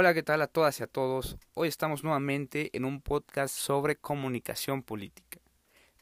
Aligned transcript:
Hola, 0.00 0.14
¿qué 0.14 0.22
tal 0.22 0.40
a 0.42 0.46
todas 0.46 0.78
y 0.78 0.84
a 0.84 0.86
todos? 0.86 1.38
Hoy 1.54 1.66
estamos 1.66 2.04
nuevamente 2.04 2.70
en 2.72 2.84
un 2.84 3.00
podcast 3.00 3.52
sobre 3.52 3.96
comunicación 3.96 4.84
política. 4.84 5.40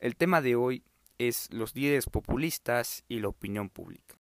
El 0.00 0.16
tema 0.16 0.42
de 0.42 0.54
hoy 0.54 0.84
es 1.16 1.50
los 1.50 1.74
líderes 1.74 2.04
populistas 2.04 3.04
y 3.08 3.20
la 3.20 3.28
opinión 3.28 3.70
pública. 3.70 4.16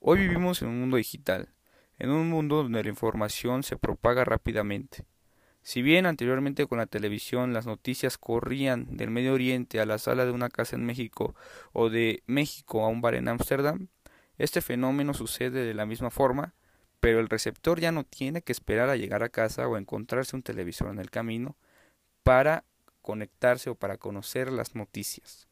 Hoy 0.00 0.18
vivimos 0.18 0.60
en 0.60 0.68
un 0.70 0.80
mundo 0.80 0.96
digital, 0.96 1.54
en 2.00 2.10
un 2.10 2.28
mundo 2.28 2.64
donde 2.64 2.82
la 2.82 2.88
información 2.88 3.62
se 3.62 3.76
propaga 3.76 4.24
rápidamente. 4.24 5.04
Si 5.66 5.82
bien 5.82 6.06
anteriormente 6.06 6.68
con 6.68 6.78
la 6.78 6.86
televisión 6.86 7.52
las 7.52 7.66
noticias 7.66 8.18
corrían 8.18 8.96
del 8.96 9.10
Medio 9.10 9.34
Oriente 9.34 9.80
a 9.80 9.84
la 9.84 9.98
sala 9.98 10.24
de 10.24 10.30
una 10.30 10.48
casa 10.48 10.76
en 10.76 10.86
México 10.86 11.34
o 11.72 11.90
de 11.90 12.22
México 12.26 12.84
a 12.84 12.88
un 12.88 13.00
bar 13.00 13.16
en 13.16 13.26
Ámsterdam, 13.26 13.88
este 14.38 14.60
fenómeno 14.60 15.12
sucede 15.12 15.64
de 15.64 15.74
la 15.74 15.84
misma 15.84 16.10
forma, 16.10 16.54
pero 17.00 17.18
el 17.18 17.28
receptor 17.28 17.80
ya 17.80 17.90
no 17.90 18.04
tiene 18.04 18.42
que 18.42 18.52
esperar 18.52 18.90
a 18.90 18.94
llegar 18.94 19.24
a 19.24 19.28
casa 19.28 19.66
o 19.66 19.76
encontrarse 19.76 20.36
un 20.36 20.44
televisor 20.44 20.88
en 20.88 21.00
el 21.00 21.10
camino 21.10 21.56
para 22.22 22.62
conectarse 23.02 23.68
o 23.68 23.74
para 23.74 23.96
conocer 23.96 24.52
las 24.52 24.76
noticias. 24.76 25.48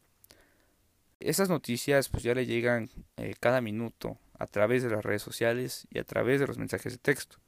Esas 1.18 1.48
noticias 1.48 2.08
pues 2.08 2.22
ya 2.22 2.34
le 2.34 2.46
llegan 2.46 2.88
eh, 3.16 3.34
cada 3.40 3.60
minuto 3.60 4.16
a 4.38 4.46
través 4.46 4.84
de 4.84 4.90
las 4.90 5.04
redes 5.04 5.22
sociales 5.22 5.88
y 5.90 5.98
a 5.98 6.04
través 6.04 6.38
de 6.38 6.46
los 6.46 6.56
mensajes 6.56 6.92
de 6.92 6.98
texto. 6.98 7.38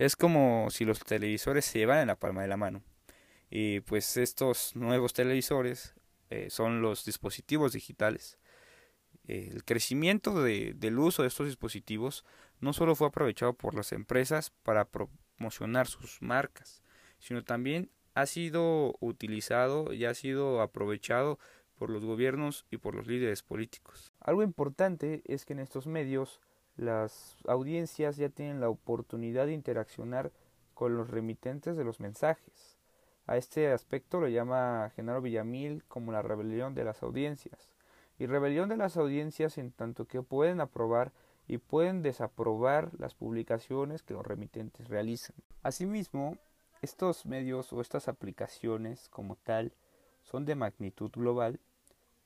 Es 0.00 0.16
como 0.16 0.68
si 0.70 0.86
los 0.86 1.00
televisores 1.00 1.66
se 1.66 1.80
llevan 1.80 1.98
en 1.98 2.06
la 2.06 2.18
palma 2.18 2.40
de 2.40 2.48
la 2.48 2.56
mano. 2.56 2.82
Y 3.50 3.80
pues 3.80 4.16
estos 4.16 4.74
nuevos 4.74 5.12
televisores 5.12 5.94
eh, 6.30 6.48
son 6.48 6.80
los 6.80 7.04
dispositivos 7.04 7.74
digitales. 7.74 8.38
el 9.26 9.62
crecimiento 9.62 10.42
de, 10.42 10.72
del 10.74 10.98
uso 10.98 11.20
de 11.20 11.28
estos 11.28 11.48
dispositivos 11.48 12.24
no 12.60 12.72
solo 12.72 12.94
fue 12.94 13.08
aprovechado 13.08 13.52
por 13.52 13.74
las 13.74 13.92
empresas 13.92 14.54
para 14.62 14.86
promocionar 14.86 15.86
sus 15.86 16.22
marcas, 16.22 16.82
sino 17.18 17.44
también 17.44 17.90
ha 18.14 18.24
sido 18.24 18.96
utilizado 19.00 19.92
y 19.92 20.06
ha 20.06 20.14
sido 20.14 20.62
aprovechado 20.62 21.38
por 21.74 21.90
los 21.90 22.06
gobiernos 22.06 22.64
y 22.70 22.78
por 22.78 22.94
los 22.94 23.06
líderes 23.06 23.42
políticos. 23.42 24.14
Algo 24.18 24.42
importante 24.42 25.20
es 25.26 25.44
que 25.44 25.52
en 25.52 25.58
estos 25.58 25.86
medios 25.86 26.40
las 26.80 27.36
audiencias 27.46 28.16
ya 28.16 28.30
tienen 28.30 28.60
la 28.60 28.70
oportunidad 28.70 29.46
de 29.46 29.52
interaccionar 29.52 30.32
con 30.72 30.96
los 30.96 31.10
remitentes 31.10 31.76
de 31.76 31.84
los 31.84 32.00
mensajes. 32.00 32.78
A 33.26 33.36
este 33.36 33.70
aspecto 33.70 34.18
lo 34.18 34.28
llama 34.28 34.90
Genaro 34.96 35.20
Villamil 35.20 35.84
como 35.88 36.10
la 36.10 36.22
rebelión 36.22 36.74
de 36.74 36.84
las 36.84 37.02
audiencias. 37.02 37.68
Y 38.18 38.26
rebelión 38.26 38.70
de 38.70 38.78
las 38.78 38.96
audiencias 38.96 39.58
en 39.58 39.72
tanto 39.72 40.06
que 40.06 40.22
pueden 40.22 40.60
aprobar 40.60 41.12
y 41.46 41.58
pueden 41.58 42.00
desaprobar 42.00 42.90
las 42.98 43.14
publicaciones 43.14 44.02
que 44.02 44.14
los 44.14 44.26
remitentes 44.26 44.88
realizan. 44.88 45.36
Asimismo, 45.62 46.38
estos 46.80 47.26
medios 47.26 47.74
o 47.74 47.82
estas 47.82 48.08
aplicaciones 48.08 49.10
como 49.10 49.36
tal 49.36 49.74
son 50.22 50.46
de 50.46 50.54
magnitud 50.54 51.10
global 51.10 51.60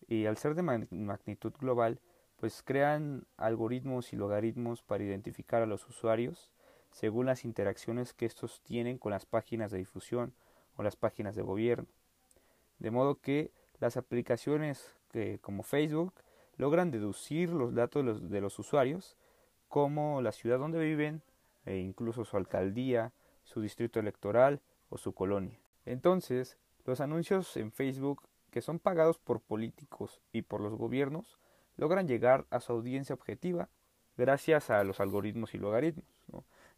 y 0.07 0.27
al 0.27 0.37
ser 0.37 0.55
de 0.55 0.63
magnitud 0.63 1.53
global, 1.59 1.99
pues 2.45 2.63
crean 2.63 3.27
algoritmos 3.39 4.13
y 4.13 4.17
logaritmos 4.17 4.83
para 4.83 5.03
identificar 5.03 5.63
a 5.63 5.67
los 5.67 5.89
usuarios 5.89 6.51
según 6.91 7.25
las 7.25 7.47
interacciones 7.47 8.13
que 8.13 8.27
estos 8.27 8.61
tienen 8.61 8.99
con 8.99 9.13
las 9.13 9.25
páginas 9.25 9.71
de 9.71 9.79
difusión 9.79 10.35
o 10.77 10.83
las 10.83 10.95
páginas 10.95 11.37
de 11.37 11.41
gobierno. 11.41 11.89
De 12.81 12.91
modo 12.91 13.19
que 13.19 13.51
las 13.81 13.97
aplicaciones 13.97 14.95
como 15.41 15.63
Facebook 15.63 16.13
logran 16.59 16.91
deducir 16.91 17.49
los 17.49 17.75
datos 17.75 18.05
de 18.05 18.13
los, 18.13 18.29
de 18.29 18.41
los 18.43 18.59
usuarios 18.59 19.17
como 19.69 20.21
la 20.21 20.33
ciudad 20.33 20.59
donde 20.59 20.85
viven 20.85 21.23
e 21.65 21.79
incluso 21.79 22.27
su 22.27 22.37
alcaldía, 22.37 23.15
su 23.45 23.63
distrito 23.63 24.01
electoral 24.01 24.61
o 24.91 24.99
su 24.99 25.15
colonia. 25.15 25.59
Entonces, 25.87 26.59
los 26.85 27.01
anuncios 27.01 27.57
en 27.57 27.73
Facebook 27.73 28.29
que 28.51 28.61
son 28.61 28.81
pagados 28.81 29.17
por 29.17 29.41
políticos 29.41 30.21
y 30.31 30.43
por 30.43 30.61
los 30.61 30.75
gobiernos, 30.75 31.39
logran 31.77 32.09
llegar 32.09 32.47
a 32.51 32.61
su 32.61 32.73
audiencia 32.73 33.15
objetiva 33.15 33.69
gracias 34.17 34.71
a 34.71 34.85
los 34.85 35.01
algoritmos 35.01 35.55
y 35.55 35.59
logaritmos. 35.59 36.05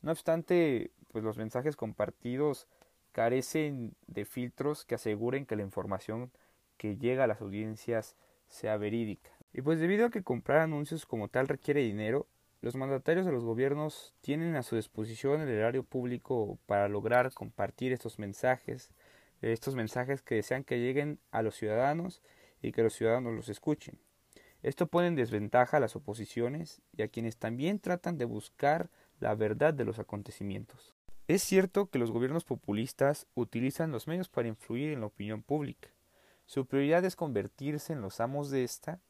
No, 0.02 0.12
obstante, 0.12 0.90
pues 1.08 1.24
los 1.24 1.38
mensajes 1.38 1.76
compartidos 1.76 2.68
carecen 3.12 3.94
de 4.06 4.24
filtros 4.24 4.84
que 4.84 4.94
aseguren 4.94 5.46
que 5.46 5.56
la 5.56 5.62
información 5.62 6.30
que 6.76 6.96
llega 6.96 7.24
a 7.24 7.26
las 7.26 7.40
audiencias 7.40 8.16
sea 8.46 8.76
verídica. 8.76 9.30
Y 9.52 9.62
pues 9.62 9.80
debido 9.80 10.06
a 10.06 10.10
que 10.10 10.22
comprar 10.22 10.58
anuncios 10.58 11.06
como 11.06 11.28
tal 11.28 11.48
requiere 11.48 11.80
dinero, 11.80 12.26
los 12.60 12.76
mandatarios 12.76 13.24
de 13.24 13.32
los 13.32 13.44
gobiernos 13.44 14.14
tienen 14.20 14.56
a 14.56 14.62
su 14.62 14.76
disposición 14.76 15.40
el 15.40 15.48
erario 15.48 15.82
público 15.82 16.58
para 16.66 16.88
lograr 16.88 17.32
compartir 17.32 17.92
estos 17.92 18.18
mensajes 18.18 18.90
estos 19.42 19.74
mensajes 19.74 20.22
que 20.22 20.36
desean 20.36 20.64
que 20.64 20.78
lleguen 20.78 21.18
a 21.30 21.42
los 21.42 21.56
ciudadanos 21.56 22.22
y 22.62 22.72
que 22.72 22.82
los 22.82 22.94
ciudadanos 22.94 23.34
los 23.34 23.48
escuchen. 23.48 23.98
Esto 24.62 24.86
pone 24.86 25.08
en 25.08 25.14
desventaja 25.14 25.76
a 25.76 25.80
las 25.80 25.96
oposiciones 25.96 26.80
y 26.96 27.02
a 27.02 27.08
quienes 27.08 27.36
también 27.36 27.78
tratan 27.78 28.18
de 28.18 28.24
buscar 28.24 28.90
la 29.20 29.34
verdad 29.34 29.74
de 29.74 29.84
los 29.84 29.98
acontecimientos. 29.98 30.94
Es 31.28 31.42
cierto 31.42 31.90
que 31.90 31.98
los 31.98 32.12
gobiernos 32.12 32.44
populistas 32.44 33.26
utilizan 33.34 33.90
los 33.90 34.06
medios 34.06 34.28
para 34.28 34.48
influir 34.48 34.92
en 34.92 35.00
la 35.00 35.06
opinión 35.06 35.42
pública. 35.42 35.88
Su 36.44 36.66
prioridad 36.66 37.04
es 37.04 37.16
convertirse 37.16 37.92
en 37.92 38.00
los 38.00 38.20
amos 38.20 38.50
de 38.50 38.62
esta 38.62 39.00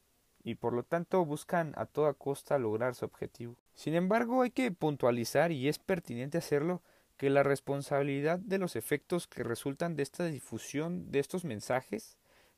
y 0.43 0.55
por 0.55 0.73
lo 0.73 0.83
tanto 0.83 1.23
buscan 1.25 1.73
a 1.75 1.85
toda 1.85 2.13
costa 2.13 2.57
lograr 2.57 2.95
su 2.95 3.05
objetivo. 3.05 3.55
Sin 3.75 3.93
embargo, 3.93 4.41
hay 4.41 4.49
que 4.49 4.71
puntualizar 4.71 5.51
y 5.51 5.67
es 5.67 5.77
pertinente 5.77 6.39
hacerlo 6.39 6.81
que 7.17 7.29
la 7.29 7.43
responsabilidad 7.43 8.39
de 8.39 8.57
los 8.57 8.75
efectos 8.75 9.27
que 9.27 9.43
resultan 9.43 9.95
de 9.95 10.03
esta 10.03 10.25
difusión 10.25 11.11
de 11.11 11.19
estos 11.19 11.45
mensajes, 11.45 12.17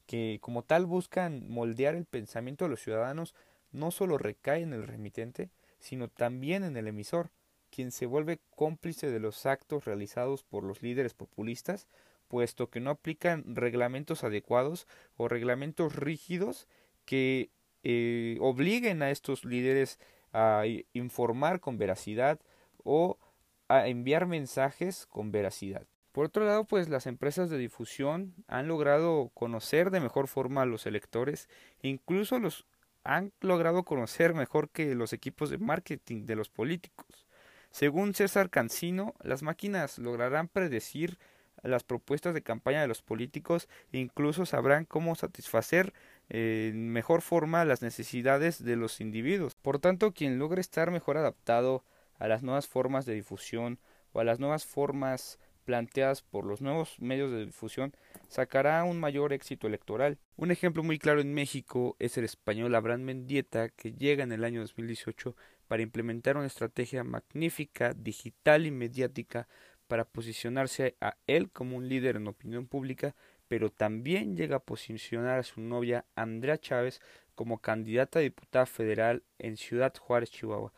que 0.10 0.40
como 0.42 0.64
tal 0.64 0.88
buscan 0.88 1.48
moldear 1.52 1.94
el 1.94 2.06
pensamiento 2.06 2.66
de 2.66 2.70
los 2.70 2.82
ciudadanos, 2.82 3.36
no 3.72 3.92
solo 3.92 4.18
recae 4.18 4.64
en 4.64 4.74
el 4.74 4.88
remitente, 4.88 5.52
sino 5.78 6.08
también 6.08 6.64
en 6.64 6.78
el 6.78 6.88
emisor, 6.88 7.30
quien 7.70 7.92
se 7.92 8.08
vuelve 8.08 8.40
cómplice 8.56 9.12
de 9.12 9.20
los 9.20 9.46
actos 9.46 9.86
realizados 9.86 10.42
por 10.42 10.64
los 10.64 10.82
líderes 10.82 11.14
populistas, 11.14 11.88
puesto 12.28 12.72
que 12.72 12.80
no 12.80 12.90
aplican 12.90 13.56
reglamentos 13.56 14.24
adecuados 14.24 14.88
o 15.16 15.28
reglamentos 15.28 15.96
rígidos 15.96 16.68
que 17.06 17.52
eh, 17.84 18.40
obliguen 18.42 19.04
a 19.04 19.12
estos 19.12 19.46
líderes 19.46 20.00
a 20.34 20.64
informar 20.94 21.60
con 21.60 21.78
veracidad 21.78 22.40
o 22.84 23.20
a 23.68 23.88
enviar 23.88 24.26
mensajes 24.26 25.06
con 25.06 25.32
veracidad. 25.32 25.86
Por 26.20 26.26
otro 26.26 26.46
lado, 26.46 26.66
pues 26.66 26.90
las 26.90 27.08
empresas 27.08 27.50
de 27.50 27.58
difusión 27.58 28.36
han 28.50 28.68
logrado 28.68 29.32
conocer 29.34 29.90
de 29.90 30.02
mejor 30.02 30.28
forma 30.28 30.64
a 30.64 30.66
los 30.66 30.86
electores, 30.86 31.48
incluso 31.82 32.40
los 32.40 32.66
han 33.06 33.32
logrado 33.40 33.84
conocer 33.84 34.34
mejor 34.34 34.70
que 34.70 34.96
los 34.96 35.14
equipos 35.14 35.50
de 35.50 35.60
marketing 35.60 36.26
de 36.26 36.36
los 36.36 36.50
políticos. 36.50 37.26
Según 37.72 38.14
César 38.14 38.50
Cancino, 38.50 39.14
las 39.24 39.44
máquinas 39.44 39.98
lograrán 39.98 40.50
predecir 40.50 41.18
las 41.64 41.86
propuestas 41.86 42.34
de 42.34 42.44
campaña 42.44 42.82
de 42.82 42.90
los 42.90 43.02
políticos 43.02 43.70
e 43.94 44.00
incluso 44.00 44.46
sabrán 44.46 44.84
cómo 44.84 45.16
satisfacer 45.16 45.94
en 46.28 46.90
mejor 46.90 47.22
forma 47.22 47.64
las 47.64 47.82
necesidades 47.82 48.62
de 48.62 48.76
los 48.76 49.00
individuos. 49.00 49.56
Por 49.56 49.80
tanto, 49.80 50.12
quien 50.12 50.38
logre 50.38 50.60
estar 50.60 50.92
mejor 50.92 51.16
adaptado 51.16 51.86
a 52.18 52.28
las 52.28 52.44
nuevas 52.44 52.68
formas 52.68 53.06
de 53.06 53.14
difusión 53.14 53.80
o 54.12 54.20
a 54.20 54.26
las 54.26 54.42
nuevas 54.42 54.66
formas 54.66 55.40
planteadas 55.70 56.24
por 56.24 56.48
los 56.48 56.62
nuevos 56.62 57.00
medios 57.00 57.30
de 57.30 57.46
difusión 57.46 57.94
sacará 58.28 58.84
un 58.84 59.00
mayor 59.00 59.34
éxito 59.34 59.68
electoral. 59.68 60.18
Un 60.36 60.50
ejemplo 60.50 60.82
muy 60.82 60.98
claro 60.98 61.22
en 61.22 61.32
México 61.32 61.96
es 62.00 62.18
el 62.18 62.26
español 62.26 62.74
Abraham 62.74 63.02
Mendieta 63.02 63.70
que 63.70 63.94
llega 63.94 64.24
en 64.24 64.32
el 64.32 64.44
año 64.44 64.62
2018 64.62 65.36
para 65.68 65.84
implementar 65.84 66.38
una 66.38 66.48
estrategia 66.48 67.04
magnífica, 67.04 67.94
digital 67.94 68.66
y 68.66 68.72
mediática 68.72 69.48
para 69.88 70.06
posicionarse 70.06 70.96
a 71.02 71.18
él 71.28 71.52
como 71.52 71.78
un 71.78 71.88
líder 71.88 72.16
en 72.16 72.28
opinión 72.28 72.66
pública, 72.66 73.16
pero 73.48 73.70
también 73.70 74.36
llega 74.36 74.56
a 74.56 74.64
posicionar 74.64 75.38
a 75.38 75.44
su 75.44 75.62
novia 75.62 76.04
Andrea 76.16 76.58
Chávez 76.58 77.00
como 77.36 77.60
candidata 77.60 78.18
a 78.18 78.24
diputada 78.24 78.66
federal 78.66 79.22
en 79.38 79.56
Ciudad 79.56 79.94
Juárez, 79.96 80.32
Chihuahua. 80.32 80.74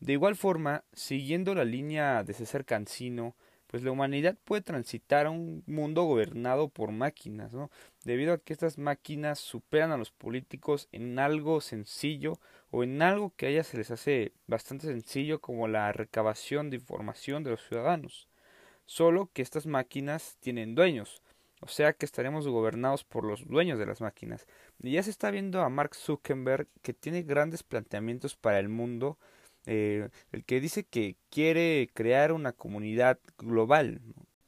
De 0.00 0.14
igual 0.14 0.34
forma, 0.34 0.82
siguiendo 0.92 1.54
la 1.54 1.64
línea 1.64 2.24
de 2.24 2.32
César 2.32 2.64
Cancino, 2.64 3.36
pues 3.72 3.82
la 3.82 3.90
humanidad 3.90 4.36
puede 4.44 4.60
transitar 4.60 5.24
a 5.24 5.30
un 5.30 5.64
mundo 5.66 6.02
gobernado 6.04 6.68
por 6.68 6.92
máquinas, 6.92 7.54
¿no? 7.54 7.70
Debido 8.04 8.34
a 8.34 8.38
que 8.38 8.52
estas 8.52 8.76
máquinas 8.76 9.38
superan 9.38 9.92
a 9.92 9.96
los 9.96 10.10
políticos 10.10 10.88
en 10.92 11.18
algo 11.18 11.62
sencillo 11.62 12.38
o 12.70 12.84
en 12.84 13.00
algo 13.00 13.32
que 13.34 13.58
a 13.58 13.64
se 13.64 13.78
les 13.78 13.90
hace 13.90 14.34
bastante 14.46 14.88
sencillo 14.88 15.40
como 15.40 15.68
la 15.68 15.90
recabación 15.90 16.68
de 16.68 16.76
información 16.76 17.44
de 17.44 17.52
los 17.52 17.66
ciudadanos. 17.66 18.28
solo 18.84 19.30
que 19.32 19.40
estas 19.40 19.66
máquinas 19.66 20.36
tienen 20.40 20.74
dueños, 20.74 21.22
o 21.62 21.68
sea 21.68 21.94
que 21.94 22.04
estaremos 22.04 22.46
gobernados 22.46 23.04
por 23.04 23.24
los 23.24 23.46
dueños 23.48 23.78
de 23.78 23.86
las 23.86 24.02
máquinas. 24.02 24.46
Y 24.82 24.92
ya 24.92 25.02
se 25.02 25.10
está 25.10 25.30
viendo 25.30 25.62
a 25.62 25.70
Mark 25.70 25.94
Zuckerberg 25.94 26.68
que 26.82 26.92
tiene 26.92 27.22
grandes 27.22 27.62
planteamientos 27.62 28.36
para 28.36 28.58
el 28.58 28.68
mundo, 28.68 29.18
eh, 29.66 30.08
el 30.32 30.44
que 30.44 30.60
dice 30.60 30.84
que 30.84 31.16
quiere 31.30 31.90
crear 31.94 32.32
una 32.32 32.52
comunidad 32.52 33.18
global. 33.38 34.00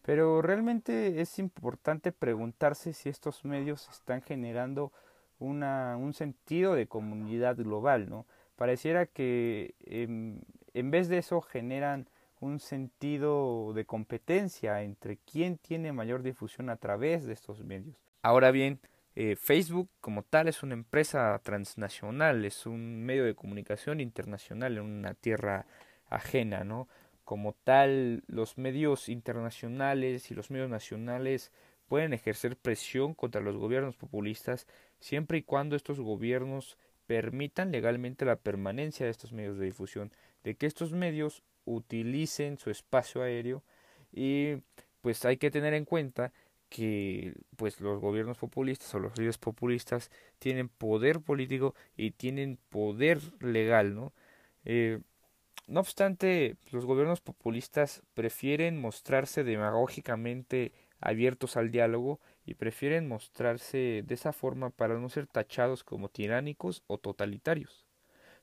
Pero 0.03 0.43
realmente 0.43 1.21
es 1.21 1.39
importante 1.39 2.13
preguntarse 2.13 2.93
si 2.93 3.09
estos 3.09 3.45
medios 3.45 3.89
están 3.91 4.21
generando 4.23 4.93
una, 5.39 5.97
un 5.97 6.13
sentido 6.13 6.75
de 6.75 6.87
comunidad 6.87 7.57
global, 7.57 8.09
¿no? 8.09 8.27
Pareciera 8.57 9.07
que 9.07 9.75
em, 9.85 10.41
en 10.75 10.91
vez 10.91 11.09
de 11.09 11.19
eso 11.19 11.41
generan 11.41 12.09
un 12.41 12.61
sentido 12.61 13.73
de 13.73 13.85
competencia 13.87 14.83
entre 14.83 15.17
quién 15.17 15.57
tiene 15.57 15.93
mayor 15.93 16.23
difusión 16.23 16.69
a 16.69 16.77
través 16.77 17.25
de 17.25 17.33
estos 17.33 17.65
medios. 17.65 17.97
Ahora 18.23 18.51
bien, 18.51 18.81
eh, 19.17 19.37
Facebook 19.37 19.89
como 20.01 20.23
tal 20.23 20.49
es 20.49 20.63
una 20.63 20.75
empresa 20.75 21.41
transnacional, 21.43 22.45
es 22.45 22.67
un 22.67 23.05
medio 23.05 23.25
de 23.25 23.35
comunicación 23.35 24.01
internacional 24.01 24.77
en 24.77 24.83
una 24.85 25.15
tierra 25.15 25.67
ajena, 26.09 26.65
¿no? 26.65 26.89
Como 27.25 27.55
tal, 27.55 28.25
los 28.27 28.59
medios 28.59 29.09
internacionales 29.09 30.31
y 30.31 30.35
los 30.35 30.51
medios 30.51 30.69
nacionales 30.69 31.53
pueden 31.89 32.13
ejercer 32.13 32.57
presión 32.57 33.15
contra 33.15 33.41
los 33.41 33.57
gobiernos 33.57 33.97
populistas 33.97 34.67
siempre 34.99 35.39
y 35.39 35.43
cuando 35.43 35.77
estos 35.77 36.01
gobiernos 36.01 36.77
permitan 37.07 37.71
legalmente 37.71 38.25
la 38.25 38.37
permanencia 38.37 39.07
de 39.07 39.11
estos 39.13 39.33
medios 39.33 39.59
de 39.59 39.67
difusión, 39.67 40.11
de 40.43 40.57
que 40.57 40.67
estos 40.67 40.93
medios 40.93 41.43
utilicen 41.67 42.59
su 42.59 42.71
espacio 42.71 43.23
aéreo 43.23 43.63
y 44.13 44.57
pues 45.03 45.25
hay 45.25 45.37
que 45.37 45.51
tener 45.51 45.75
en 45.75 45.85
cuenta 45.85 46.33
que 46.69 47.35
pues 47.57 47.81
los 47.81 48.01
gobiernos 48.01 48.39
populistas 48.39 48.95
o 48.95 48.99
los 48.99 49.17
líderes 49.17 49.39
populistas 49.39 50.11
tienen 50.39 50.69
poder 50.69 51.21
político 51.21 51.75
y 51.97 52.13
tienen 52.13 52.59
poder 52.69 53.21
legal, 53.41 53.95
¿no? 53.95 54.13
Eh, 54.65 55.01
no 55.67 55.81
obstante, 55.81 56.57
los 56.73 56.85
gobiernos 56.85 57.21
populistas 57.21 58.03
prefieren 58.13 58.81
mostrarse 58.81 59.45
demagógicamente 59.45 60.73
abiertos 61.01 61.57
al 61.57 61.71
diálogo 61.71 62.21
y 62.45 62.55
prefieren 62.55 63.09
mostrarse 63.09 64.03
de 64.05 64.15
esa 64.15 64.33
forma 64.33 64.71
para 64.71 64.99
no 64.99 65.09
ser 65.09 65.27
tachados 65.27 65.83
como 65.85 66.09
tiránicos 66.11 66.83
o 66.87 66.99
totalitarios. 66.99 67.87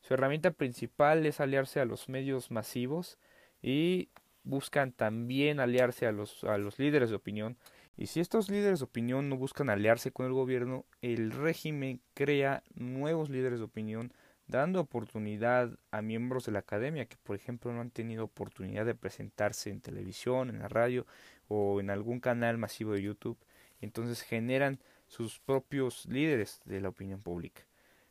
Su 0.01 0.15
herramienta 0.15 0.51
principal 0.51 1.25
es 1.25 1.39
aliarse 1.39 1.79
a 1.79 1.85
los 1.85 2.09
medios 2.09 2.49
masivos 2.49 3.19
y 3.61 4.09
buscan 4.43 4.91
también 4.91 5.59
aliarse 5.59 6.07
a 6.07 6.11
los, 6.11 6.43
a 6.43 6.57
los 6.57 6.79
líderes 6.79 7.11
de 7.11 7.15
opinión. 7.15 7.57
Y 7.97 8.07
si 8.07 8.19
estos 8.19 8.49
líderes 8.49 8.79
de 8.79 8.85
opinión 8.85 9.29
no 9.29 9.37
buscan 9.37 9.69
aliarse 9.69 10.11
con 10.11 10.25
el 10.25 10.33
gobierno, 10.33 10.85
el 11.01 11.31
régimen 11.31 12.01
crea 12.13 12.63
nuevos 12.73 13.29
líderes 13.29 13.59
de 13.59 13.65
opinión 13.65 14.13
dando 14.47 14.81
oportunidad 14.81 15.77
a 15.91 16.01
miembros 16.01 16.45
de 16.45 16.51
la 16.51 16.59
academia 16.59 17.05
que 17.05 17.15
por 17.23 17.35
ejemplo 17.35 17.71
no 17.71 17.79
han 17.81 17.89
tenido 17.89 18.25
oportunidad 18.25 18.85
de 18.85 18.95
presentarse 18.95 19.69
en 19.69 19.79
televisión, 19.79 20.49
en 20.49 20.59
la 20.59 20.67
radio 20.67 21.05
o 21.47 21.79
en 21.79 21.89
algún 21.89 22.19
canal 22.19 22.57
masivo 22.57 22.93
de 22.93 23.01
YouTube. 23.01 23.37
Entonces 23.79 24.21
generan 24.21 24.79
sus 25.07 25.39
propios 25.39 26.05
líderes 26.05 26.61
de 26.65 26.81
la 26.81 26.89
opinión 26.89 27.21
pública. 27.21 27.63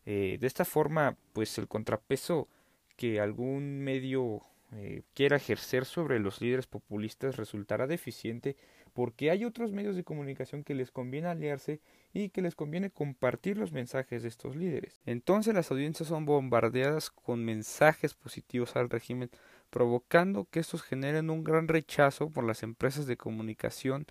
Eh, 0.07 0.39
de 0.41 0.47
esta 0.47 0.65
forma, 0.65 1.17
pues 1.33 1.57
el 1.59 1.69
contrapeso 1.69 2.49
que 2.97 3.21
algún 3.21 3.81
medio 3.81 4.43
eh, 4.73 5.03
quiera 5.15 5.37
ejercer 5.37 5.85
sobre 5.85 6.21
los 6.21 6.41
líderes 6.41 6.67
populistas 6.67 7.37
resultará 7.37 7.87
deficiente 7.87 8.57
porque 8.93 9.31
hay 9.31 9.45
otros 9.45 9.73
medios 9.73 9.97
de 9.97 10.05
comunicación 10.05 10.65
que 10.65 10.75
les 10.75 10.91
conviene 10.91 11.29
aliarse 11.29 11.81
y 12.13 12.31
que 12.31 12.43
les 12.43 12.55
conviene 12.55 12.91
compartir 12.91 13.57
los 13.57 13.73
mensajes 13.73 14.23
de 14.23 14.29
estos 14.29 14.57
líderes. 14.57 15.01
Entonces 15.07 15.55
las 15.55 15.71
audiencias 15.71 16.09
son 16.09 16.25
bombardeadas 16.25 17.11
con 17.11 17.45
mensajes 17.45 18.15
positivos 18.15 18.77
al 18.77 18.91
régimen, 18.91 19.31
provocando 19.71 20.47
que 20.51 20.61
estos 20.61 20.83
generen 20.83 21.31
un 21.31 21.45
gran 21.45 21.69
rechazo 21.69 22.31
por 22.31 22.45
las 22.45 22.63
empresas 22.63 23.07
de 23.07 23.17
comunicación 23.17 24.07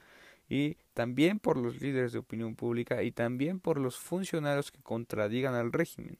y 0.48 0.78
también 0.94 1.40
por 1.40 1.58
los 1.58 1.80
líderes 1.82 2.12
de 2.12 2.20
opinión 2.20 2.56
pública 2.56 3.04
y 3.04 3.12
también 3.12 3.60
por 3.60 3.78
los 3.78 3.98
funcionarios 3.98 4.72
que 4.72 4.82
contradigan 4.82 5.54
al 5.54 5.72
régimen. 5.72 6.18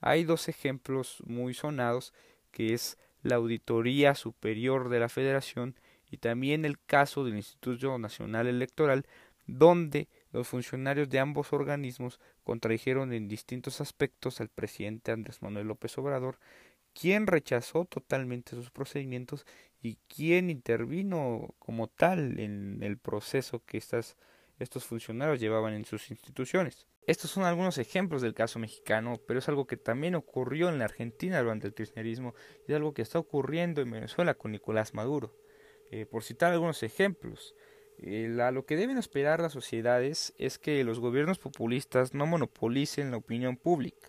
Hay 0.00 0.24
dos 0.24 0.48
ejemplos 0.48 1.22
muy 1.26 1.54
sonados 1.54 2.12
que 2.52 2.74
es 2.74 2.98
la 3.22 3.36
Auditoría 3.36 4.14
Superior 4.14 4.88
de 4.88 5.00
la 5.00 5.08
Federación 5.08 5.74
y 6.10 6.18
también 6.18 6.64
el 6.64 6.78
caso 6.78 7.24
del 7.24 7.36
Instituto 7.36 7.98
Nacional 7.98 8.46
Electoral, 8.46 9.06
donde 9.46 10.08
los 10.32 10.48
funcionarios 10.48 11.08
de 11.08 11.18
ambos 11.18 11.52
organismos 11.52 12.20
contradijeron 12.42 13.12
en 13.12 13.28
distintos 13.28 13.80
aspectos 13.80 14.40
al 14.40 14.48
presidente 14.48 15.12
Andrés 15.12 15.42
Manuel 15.42 15.68
López 15.68 15.96
Obrador, 15.98 16.38
quien 16.92 17.26
rechazó 17.26 17.84
totalmente 17.84 18.56
sus 18.56 18.70
procedimientos 18.70 19.44
y 19.80 19.98
quien 20.08 20.50
intervino 20.50 21.54
como 21.58 21.88
tal 21.88 22.40
en 22.40 22.82
el 22.82 22.98
proceso 22.98 23.62
que 23.64 23.78
estas, 23.78 24.16
estos 24.58 24.84
funcionarios 24.84 25.38
llevaban 25.38 25.74
en 25.74 25.84
sus 25.84 26.10
instituciones. 26.10 26.86
Estos 27.06 27.30
son 27.30 27.44
algunos 27.44 27.78
ejemplos 27.78 28.20
del 28.20 28.34
caso 28.34 28.58
mexicano, 28.58 29.20
pero 29.28 29.38
es 29.38 29.48
algo 29.48 29.66
que 29.66 29.76
también 29.76 30.16
ocurrió 30.16 30.68
en 30.68 30.78
la 30.78 30.86
Argentina 30.86 31.40
durante 31.40 31.68
el 31.68 31.74
kirchnerismo 31.74 32.34
y 32.66 32.72
es 32.72 32.76
algo 32.76 32.94
que 32.94 33.02
está 33.02 33.20
ocurriendo 33.20 33.80
en 33.80 33.92
Venezuela 33.92 34.34
con 34.34 34.50
Nicolás 34.50 34.92
Maduro. 34.92 35.32
Eh, 35.90 36.06
por 36.06 36.22
citar 36.22 36.52
algunos 36.52 36.82
ejemplos, 36.82 37.54
eh, 37.98 38.28
lo 38.28 38.66
que 38.66 38.76
deben 38.76 38.98
esperar 38.98 39.40
las 39.40 39.52
sociedades 39.52 40.34
es 40.38 40.58
que 40.58 40.82
los 40.84 41.00
gobiernos 41.00 41.38
populistas 41.38 42.14
no 42.14 42.26
monopolicen 42.26 43.10
la 43.10 43.16
opinión 43.16 43.56
pública. 43.56 44.08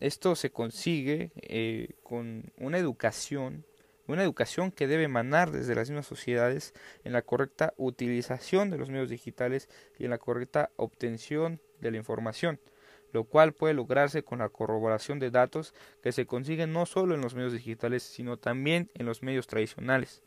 Esto 0.00 0.36
se 0.36 0.50
consigue 0.50 1.32
eh, 1.36 1.94
con 2.02 2.52
una 2.56 2.78
educación 2.78 3.64
una 4.08 4.22
educación 4.22 4.72
que 4.72 4.86
debe 4.86 5.04
emanar 5.04 5.52
desde 5.52 5.74
las 5.74 5.90
mismas 5.90 6.06
sociedades 6.06 6.72
en 7.04 7.12
la 7.12 7.22
correcta 7.22 7.74
utilización 7.76 8.70
de 8.70 8.78
los 8.78 8.88
medios 8.88 9.10
digitales 9.10 9.68
y 9.98 10.04
en 10.04 10.10
la 10.10 10.18
correcta 10.18 10.70
obtención 10.76 11.60
de 11.80 11.90
la 11.90 11.98
información, 11.98 12.58
lo 13.12 13.24
cual 13.24 13.52
puede 13.52 13.74
lograrse 13.74 14.22
con 14.22 14.38
la 14.38 14.48
corroboración 14.48 15.18
de 15.18 15.30
datos 15.30 15.74
que 16.02 16.12
se 16.12 16.26
consiguen 16.26 16.72
no 16.72 16.86
solo 16.86 17.14
en 17.14 17.20
los 17.20 17.34
medios 17.34 17.52
digitales, 17.52 18.02
sino 18.02 18.38
también 18.38 18.90
en 18.94 19.04
los 19.04 19.22
medios 19.22 19.46
tradicionales. 19.46 20.22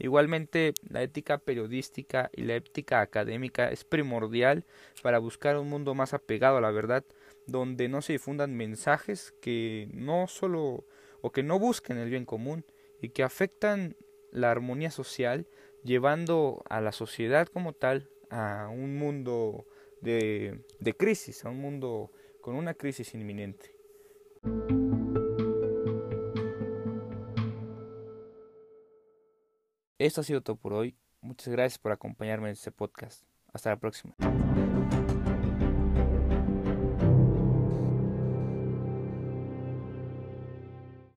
Igualmente, 0.00 0.72
la 0.88 1.02
ética 1.02 1.36
periodística 1.36 2.30
y 2.34 2.42
la 2.42 2.56
ética 2.56 3.02
académica 3.02 3.70
es 3.70 3.84
primordial 3.84 4.64
para 5.02 5.18
buscar 5.18 5.58
un 5.58 5.68
mundo 5.68 5.94
más 5.94 6.14
apegado 6.14 6.56
a 6.56 6.62
la 6.62 6.70
verdad, 6.70 7.04
donde 7.46 7.88
no 7.88 8.00
se 8.00 8.14
difundan 8.14 8.56
mensajes 8.56 9.34
que 9.42 9.88
no 9.92 10.26
solo 10.26 10.86
o 11.20 11.32
que 11.32 11.42
no 11.42 11.58
busquen 11.58 11.98
el 11.98 12.08
bien 12.08 12.24
común, 12.24 12.64
y 13.02 13.10
que 13.10 13.22
afectan 13.22 13.94
la 14.32 14.50
armonía 14.50 14.90
social, 14.90 15.46
llevando 15.84 16.62
a 16.70 16.80
la 16.80 16.92
sociedad 16.92 17.46
como 17.48 17.74
tal 17.74 18.08
a 18.30 18.68
un 18.72 18.96
mundo 18.96 19.66
de, 20.00 20.64
de 20.78 20.94
crisis, 20.94 21.44
a 21.44 21.50
un 21.50 21.60
mundo 21.60 22.10
con 22.40 22.54
una 22.54 22.72
crisis 22.72 23.14
inminente. 23.14 23.79
Esto 30.00 30.22
ha 30.22 30.24
sido 30.24 30.40
todo 30.40 30.56
por 30.56 30.72
hoy. 30.72 30.96
Muchas 31.20 31.48
gracias 31.48 31.78
por 31.78 31.92
acompañarme 31.92 32.48
en 32.48 32.54
este 32.54 32.72
podcast. 32.72 33.22
Hasta 33.52 33.68
la 33.68 33.76
próxima. 33.76 34.14